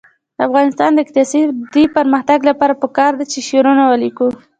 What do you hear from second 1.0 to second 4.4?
اقتصادي پرمختګ لپاره پکار ده چې شعرونه ولیکو.